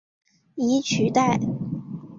[0.55, 1.39] 以取代。